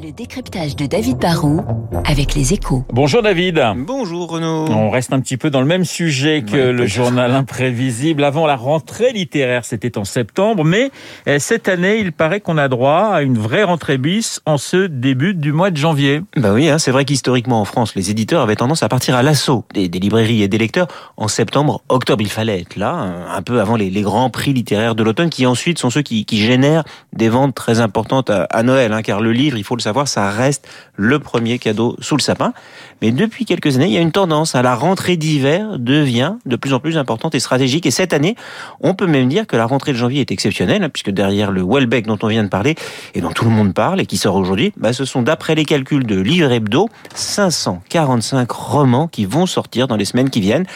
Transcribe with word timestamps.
Le 0.00 0.12
décryptage 0.12 0.76
de 0.76 0.86
David 0.86 1.18
Barrault 1.18 1.60
avec 2.04 2.36
les 2.36 2.52
échos. 2.52 2.84
Bonjour 2.92 3.20
David. 3.20 3.60
Bonjour 3.78 4.30
Renaud. 4.30 4.66
On 4.70 4.90
reste 4.90 5.12
un 5.12 5.18
petit 5.18 5.36
peu 5.36 5.50
dans 5.50 5.58
le 5.60 5.66
même 5.66 5.84
sujet 5.84 6.44
que 6.46 6.52
Ouais, 6.68 6.72
le 6.72 6.86
journal 6.86 7.34
imprévisible. 7.34 8.22
Avant 8.22 8.46
la 8.46 8.54
rentrée 8.54 9.12
littéraire, 9.12 9.64
c'était 9.64 9.98
en 9.98 10.04
septembre, 10.04 10.62
mais 10.62 10.92
euh, 11.26 11.40
cette 11.40 11.68
année, 11.68 11.98
il 11.98 12.12
paraît 12.12 12.40
qu'on 12.40 12.58
a 12.58 12.68
droit 12.68 13.10
à 13.12 13.22
une 13.22 13.38
vraie 13.38 13.64
rentrée 13.64 13.98
bis 13.98 14.40
en 14.46 14.56
ce 14.56 14.86
début 14.86 15.34
du 15.34 15.52
mois 15.52 15.70
de 15.72 15.76
janvier. 15.76 16.20
Bah 16.36 16.52
oui, 16.52 16.68
hein, 16.68 16.78
c'est 16.78 16.92
vrai 16.92 17.04
qu'historiquement 17.04 17.60
en 17.60 17.64
France, 17.64 17.96
les 17.96 18.10
éditeurs 18.12 18.42
avaient 18.42 18.56
tendance 18.56 18.84
à 18.84 18.88
partir 18.88 19.16
à 19.16 19.24
l'assaut 19.24 19.64
des, 19.74 19.88
des 19.88 19.98
librairies 19.98 20.42
et 20.42 20.48
des 20.48 20.58
lecteurs 20.58 20.86
en 21.16 21.26
septembre, 21.26 21.82
octobre. 21.88 22.22
Il 22.22 22.30
fallait 22.30 22.60
être 22.60 22.76
là, 22.76 22.92
un, 22.92 23.34
un 23.34 23.42
peu 23.42 23.60
avant 23.60 23.74
les, 23.74 23.90
les 23.90 24.02
grands 24.02 24.30
prix 24.30 24.52
littéraires 24.52 24.94
de 24.94 25.02
l'automne, 25.02 25.30
qui 25.30 25.44
ensuite 25.44 25.80
sont 25.80 25.90
ceux 25.90 26.02
qui, 26.02 26.24
qui 26.24 26.38
génèrent 26.38 26.84
des 27.14 27.30
ventes 27.30 27.56
très 27.56 27.80
importantes 27.80 28.30
à, 28.30 28.44
à 28.44 28.62
Noël, 28.62 28.92
hein, 28.92 29.02
car 29.02 29.20
le 29.20 29.32
livre, 29.32 29.47
il 29.56 29.64
faut 29.64 29.76
le 29.76 29.82
savoir, 29.82 30.08
ça 30.08 30.30
reste 30.30 30.68
le 30.96 31.18
premier 31.18 31.58
cadeau 31.58 31.96
sous 32.00 32.16
le 32.16 32.22
sapin. 32.22 32.52
Mais 33.00 33.12
depuis 33.12 33.44
quelques 33.44 33.76
années, 33.76 33.86
il 33.86 33.92
y 33.92 33.98
a 33.98 34.00
une 34.00 34.12
tendance 34.12 34.54
à 34.54 34.62
la 34.62 34.74
rentrée 34.74 35.16
d'hiver 35.16 35.78
devient 35.78 36.34
de 36.46 36.56
plus 36.56 36.74
en 36.74 36.80
plus 36.80 36.98
importante 36.98 37.34
et 37.34 37.40
stratégique. 37.40 37.86
Et 37.86 37.90
cette 37.90 38.12
année, 38.12 38.34
on 38.80 38.94
peut 38.94 39.06
même 39.06 39.28
dire 39.28 39.46
que 39.46 39.56
la 39.56 39.66
rentrée 39.66 39.92
de 39.92 39.96
janvier 39.96 40.20
est 40.20 40.32
exceptionnelle, 40.32 40.82
hein, 40.82 40.88
puisque 40.88 41.10
derrière 41.10 41.50
le 41.50 41.62
Welbeck 41.62 42.06
dont 42.06 42.18
on 42.22 42.28
vient 42.28 42.44
de 42.44 42.48
parler 42.48 42.74
et 43.14 43.20
dont 43.20 43.30
tout 43.30 43.44
le 43.44 43.50
monde 43.50 43.74
parle 43.74 44.00
et 44.00 44.06
qui 44.06 44.16
sort 44.16 44.34
aujourd'hui, 44.34 44.72
bah, 44.76 44.92
ce 44.92 45.04
sont 45.04 45.22
d'après 45.22 45.54
les 45.54 45.64
calculs 45.64 46.06
de 46.06 46.20
Livre 46.20 46.50
Hebdo, 46.50 46.88
545 47.14 48.50
romans 48.50 49.08
qui 49.08 49.24
vont 49.24 49.46
sortir 49.46 49.88
dans 49.88 49.96
les 49.96 50.04
semaines 50.04 50.30
qui 50.30 50.40
viennent. 50.40 50.66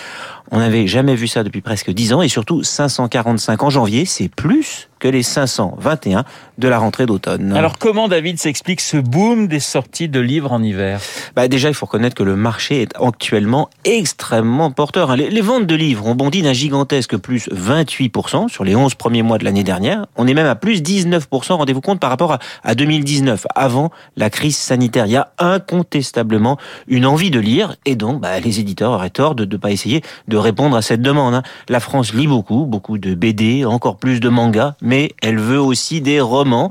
On 0.54 0.58
n'avait 0.58 0.86
jamais 0.86 1.14
vu 1.14 1.26
ça 1.28 1.42
depuis 1.44 1.62
presque 1.62 1.90
10 1.90 2.12
ans 2.12 2.22
et 2.22 2.28
surtout 2.28 2.62
545 2.62 3.62
en 3.62 3.70
janvier, 3.70 4.04
c'est 4.04 4.28
plus 4.28 4.88
que 4.98 5.08
les 5.08 5.24
521 5.24 6.24
de 6.58 6.68
la 6.68 6.78
rentrée 6.78 7.06
d'automne. 7.06 7.52
Alors 7.54 7.78
comment 7.78 8.06
David 8.06 8.38
s'explique 8.38 8.80
ce 8.80 8.98
boom 8.98 9.48
des 9.48 9.58
sorties 9.58 10.08
de 10.08 10.20
livres 10.20 10.52
en 10.52 10.62
hiver? 10.62 11.00
Bah 11.34 11.48
déjà, 11.48 11.68
il 11.68 11.74
faut 11.74 11.86
reconnaître 11.86 12.14
que 12.14 12.22
le 12.22 12.36
marché 12.36 12.82
est 12.82 12.92
actuellement 13.02 13.68
extrêmement 13.84 14.70
porteur. 14.70 15.10
hein. 15.10 15.16
Les, 15.16 15.28
les 15.30 15.40
ventes 15.40 15.66
de 15.66 15.74
livres 15.74 16.06
ont 16.06 16.14
bondi 16.14 16.42
d'un 16.42 16.52
gigantesque 16.52 17.16
plus 17.16 17.48
28% 17.48 18.48
sur 18.48 18.62
les 18.62 18.76
11 18.76 18.94
premiers 18.94 19.22
mois 19.22 19.38
de 19.38 19.44
l'année 19.44 19.64
dernière. 19.64 20.06
On 20.16 20.28
est 20.28 20.34
même 20.34 20.46
à 20.46 20.54
plus 20.54 20.82
19%, 20.82 21.54
rendez-vous 21.54 21.80
compte, 21.80 21.98
par 21.98 22.10
rapport 22.10 22.32
à, 22.34 22.38
à 22.62 22.76
2019, 22.76 23.46
avant 23.56 23.90
la 24.16 24.30
crise 24.30 24.56
sanitaire. 24.56 25.06
Il 25.06 25.12
y 25.12 25.16
a 25.16 25.32
incontestablement 25.38 26.58
une 26.86 27.06
envie 27.06 27.30
de 27.30 27.40
lire 27.40 27.74
et 27.86 27.96
donc 27.96 28.20
bah, 28.20 28.38
les 28.38 28.60
éditeurs 28.60 28.92
auraient 28.92 29.10
tort 29.10 29.34
de 29.34 29.46
ne 29.46 29.56
pas 29.56 29.72
essayer 29.72 30.02
de 30.28 30.36
répondre 30.42 30.76
à 30.76 30.82
cette 30.82 31.00
demande. 31.02 31.34
hein. 31.34 31.42
La 31.68 31.80
France 31.80 32.12
lit 32.12 32.26
beaucoup, 32.26 32.66
beaucoup 32.66 32.98
de 32.98 33.14
BD, 33.14 33.64
encore 33.64 33.96
plus 33.96 34.20
de 34.20 34.28
mangas, 34.28 34.74
mais 34.82 35.12
elle 35.22 35.38
veut 35.38 35.60
aussi 35.60 36.00
des 36.00 36.20
romans. 36.20 36.70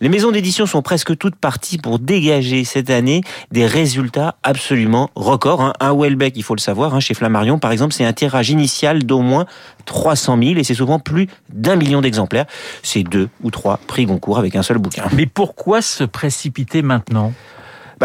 Les 0.00 0.08
maisons 0.08 0.30
d'édition 0.32 0.66
sont 0.66 0.82
presque 0.82 1.16
toutes 1.16 1.36
parties 1.36 1.78
pour 1.78 1.98
dégager 1.98 2.64
cette 2.64 2.90
année 2.90 3.22
des 3.50 3.66
résultats 3.66 4.36
absolument 4.42 5.10
records. 5.14 5.62
hein. 5.62 5.72
Un 5.80 5.94
Welbeck, 5.94 6.34
il 6.36 6.42
faut 6.42 6.54
le 6.54 6.60
savoir, 6.60 6.94
hein, 6.94 7.00
chez 7.00 7.14
Flammarion 7.14 7.58
par 7.58 7.72
exemple, 7.72 7.94
c'est 7.94 8.04
un 8.04 8.12
tirage 8.12 8.50
initial 8.50 9.04
d'au 9.04 9.20
moins 9.20 9.46
300 9.86 10.38
000 10.42 10.56
et 10.58 10.64
c'est 10.64 10.74
souvent 10.74 10.98
plus 10.98 11.28
d'un 11.52 11.76
million 11.76 12.00
d'exemplaires. 12.00 12.46
C'est 12.82 13.02
deux 13.02 13.28
ou 13.42 13.50
trois 13.50 13.78
prix 13.86 14.06
Goncourt 14.06 14.38
avec 14.38 14.56
un 14.56 14.62
seul 14.62 14.78
bouquin. 14.78 15.04
Mais 15.14 15.26
pourquoi 15.26 15.82
se 15.82 16.04
précipiter 16.04 16.82
maintenant? 16.82 17.32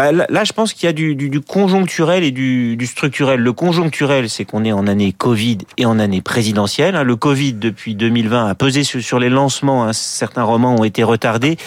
Bah, 0.00 0.12
là, 0.12 0.44
je 0.44 0.54
pense 0.54 0.72
qu'il 0.72 0.86
y 0.86 0.88
a 0.88 0.94
du, 0.94 1.14
du- 1.14 1.28
du 1.28 1.42
conjoncturel 1.42 2.24
et 2.24 2.30
du, 2.30 2.74
du 2.78 2.86
structurel. 2.86 3.38
Le 3.38 3.52
conjoncturel, 3.52 4.30
c'est 4.30 4.46
qu'on 4.46 4.64
est 4.64 4.72
en 4.72 4.86
année 4.86 5.12
Covid 5.12 5.58
et 5.76 5.84
en 5.84 5.98
année 5.98 6.22
présidentielle. 6.22 6.96
hein. 6.96 7.02
Le 7.02 7.16
Covid, 7.16 7.52
depuis 7.52 7.94
2020, 7.94 8.46
a 8.46 8.54
pesé 8.54 8.82
sur, 8.82 9.18
les 9.18 9.28
lancements. 9.28 9.84
hein. 9.84 9.92
Certains 9.92 10.42
romans 10.42 10.74
ont 10.74 10.84
été 10.84 11.02
retardés. 11.02 11.58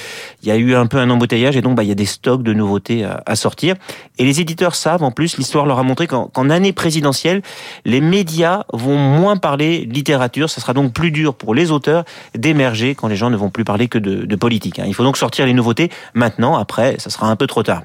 Il 0.42 0.50
y 0.50 0.52
a 0.52 0.56
eu 0.56 0.74
un 0.74 0.88
peu 0.88 0.98
un 0.98 1.12
embouteillage 1.12 1.56
et 1.58 1.62
donc 1.62 1.76
bah, 1.76 1.84
il 1.84 1.90
y 1.90 1.92
a 1.92 1.96
des 1.96 2.08
stocks 2.08 2.42
de 2.42 2.54
nouveautés 2.54 3.06
à, 3.06 3.36
sortir. 3.36 3.76
Et 4.18 4.26
les 4.26 4.42
éditeurs 4.42 4.74
savent, 4.74 5.04
en 5.04 5.12
plus, 5.12 5.38
l'histoire 5.38 5.68
leur 5.68 5.78
a 5.78 5.84
montré 5.84 6.08
qu'en 6.08 6.26
qu'en 6.26 6.50
année 6.50 6.74
présidentielle, 6.74 7.44
les 7.86 8.02
médias 8.02 8.64
vont 8.74 8.98
moins 8.98 9.38
parler 9.38 9.86
littérature. 9.86 10.50
Ça 10.50 10.60
sera 10.60 10.74
donc 10.74 10.92
plus 10.92 11.12
dur 11.12 11.36
pour 11.36 11.54
les 11.54 11.70
auteurs 11.70 12.04
d'émerger 12.36 12.96
quand 12.96 13.10
les 13.10 13.16
gens 13.16 13.30
ne 13.30 13.38
vont 13.38 13.52
plus 13.52 13.64
parler 13.64 13.88
que 13.88 14.00
de, 14.00 14.26
de 14.26 14.36
politique. 14.36 14.80
hein. 14.80 14.86
Il 14.88 14.96
faut 14.96 15.04
donc 15.04 15.18
sortir 15.18 15.46
les 15.46 15.54
nouveautés 15.54 15.92
maintenant. 16.16 16.58
Après, 16.58 16.96
ça 16.98 17.12
sera 17.12 17.28
un 17.28 17.36
peu 17.36 17.46
trop 17.46 17.62
tard. 17.62 17.84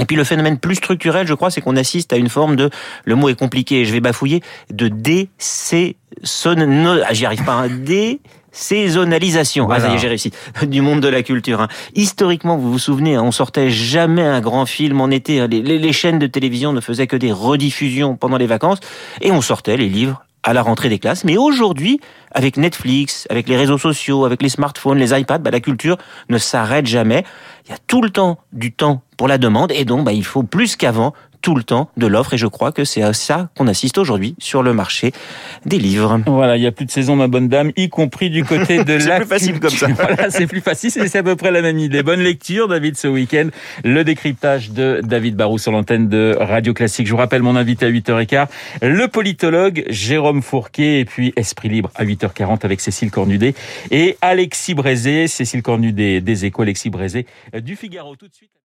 Et 0.00 0.04
puis 0.04 0.16
le 0.16 0.24
phénomène 0.24 0.58
plus 0.58 0.76
structurel, 0.76 1.26
je 1.26 1.34
crois, 1.34 1.50
c'est 1.50 1.60
qu'on 1.60 1.76
assiste 1.76 2.12
à 2.12 2.16
une 2.16 2.28
forme 2.28 2.54
de, 2.56 2.70
le 3.04 3.14
mot 3.16 3.28
est 3.28 3.34
compliqué, 3.38 3.84
je 3.84 3.92
vais 3.92 4.00
bafouiller, 4.00 4.42
de 4.70 4.88
désaisonalisation. 4.88 7.04
Ah, 7.08 7.12
j'y 7.14 7.26
arrive 7.26 7.44
pas, 7.44 7.54
hein, 7.54 7.68
désaisonnalisation. 7.68 9.68
Ah, 9.70 9.80
ça 9.80 9.88
y 9.88 9.94
est, 9.94 9.98
j'ai 9.98 10.08
réussi. 10.08 10.32
Du 10.66 10.80
monde 10.82 11.00
de 11.00 11.08
la 11.08 11.22
culture. 11.22 11.60
hein. 11.60 11.68
Historiquement, 11.94 12.56
vous 12.56 12.72
vous 12.72 12.78
souvenez, 12.78 13.14
hein, 13.16 13.22
on 13.24 13.32
sortait 13.32 13.70
jamais 13.70 14.22
un 14.22 14.40
grand 14.40 14.66
film 14.66 15.00
en 15.00 15.10
été. 15.10 15.40
hein. 15.40 15.48
Les, 15.50 15.62
les- 15.62 15.78
les 15.78 15.92
chaînes 15.92 16.18
de 16.18 16.26
télévision 16.26 16.72
ne 16.72 16.80
faisaient 16.80 17.06
que 17.06 17.16
des 17.16 17.32
rediffusions 17.32 18.16
pendant 18.16 18.36
les 18.36 18.46
vacances 18.46 18.78
et 19.20 19.30
on 19.32 19.40
sortait 19.40 19.76
les 19.76 19.88
livres 19.88 20.22
à 20.42 20.52
la 20.52 20.62
rentrée 20.62 20.88
des 20.88 20.98
classes. 20.98 21.24
Mais 21.24 21.36
aujourd'hui, 21.36 22.00
avec 22.32 22.56
Netflix, 22.56 23.26
avec 23.30 23.48
les 23.48 23.56
réseaux 23.56 23.78
sociaux, 23.78 24.24
avec 24.24 24.42
les 24.42 24.48
smartphones, 24.48 24.98
les 24.98 25.18
iPads, 25.18 25.38
bah, 25.38 25.50
la 25.50 25.60
culture 25.60 25.98
ne 26.28 26.38
s'arrête 26.38 26.86
jamais. 26.86 27.24
Il 27.66 27.70
y 27.70 27.74
a 27.74 27.78
tout 27.86 28.02
le 28.02 28.10
temps 28.10 28.38
du 28.52 28.72
temps 28.72 29.02
pour 29.16 29.28
la 29.28 29.38
demande 29.38 29.72
et 29.72 29.84
donc 29.84 30.04
bah, 30.04 30.12
il 30.12 30.24
faut 30.24 30.42
plus 30.42 30.76
qu'avant 30.76 31.12
tout 31.40 31.54
le 31.54 31.62
temps 31.62 31.90
de 31.96 32.06
l'offre 32.06 32.34
et 32.34 32.38
je 32.38 32.46
crois 32.46 32.72
que 32.72 32.84
c'est 32.84 33.02
à 33.02 33.12
ça 33.12 33.50
qu'on 33.56 33.66
assiste 33.66 33.98
aujourd'hui 33.98 34.34
sur 34.38 34.62
le 34.62 34.72
marché 34.72 35.12
des 35.64 35.78
livres. 35.78 36.20
Voilà, 36.26 36.56
il 36.56 36.62
y 36.62 36.66
a 36.66 36.72
plus 36.72 36.86
de 36.86 36.90
saison, 36.90 37.16
ma 37.16 37.28
bonne 37.28 37.48
dame, 37.48 37.72
y 37.76 37.88
compris 37.88 38.30
du 38.30 38.44
côté 38.44 38.84
de 38.84 38.98
C'est 38.98 39.08
la 39.08 39.16
plus 39.20 39.26
facile 39.26 39.60
comme 39.60 39.70
ça. 39.70 39.88
Voilà, 39.98 40.30
c'est 40.30 40.46
plus 40.46 40.60
facile, 40.60 40.90
c'est 40.90 41.08
c'est 41.08 41.18
à 41.18 41.22
peu 41.22 41.36
près 41.36 41.50
la 41.50 41.62
même 41.62 41.78
idée. 41.78 42.02
Bonne 42.02 42.20
lecture, 42.20 42.68
David, 42.68 42.96
ce 42.96 43.08
week-end. 43.08 43.48
Le 43.84 44.04
décryptage 44.04 44.70
de 44.70 45.00
David 45.02 45.36
Barou 45.36 45.58
sur 45.58 45.72
l'antenne 45.72 46.08
de 46.08 46.36
Radio 46.38 46.74
Classique. 46.74 47.06
Je 47.06 47.12
vous 47.12 47.18
rappelle 47.18 47.42
mon 47.42 47.56
invité 47.56 47.86
à 47.86 47.90
8h15, 47.90 48.46
le 48.82 49.08
politologue 49.08 49.84
Jérôme 49.88 50.42
Fourquet, 50.42 51.00
et 51.00 51.04
puis 51.04 51.32
Esprit 51.36 51.68
Libre 51.68 51.90
à 51.94 52.04
8h40 52.04 52.64
avec 52.64 52.80
Cécile 52.80 53.10
Cornudet 53.10 53.54
et 53.90 54.16
Alexis 54.20 54.74
Brézé. 54.74 55.26
Cécile 55.26 55.62
Cornudet 55.62 56.20
des 56.20 56.44
Échos, 56.44 56.62
Alexis 56.62 56.90
Brézé 56.90 57.26
euh, 57.54 57.60
du 57.60 57.76
Figaro. 57.76 58.16
Tout 58.16 58.28
de 58.28 58.34
suite. 58.34 58.50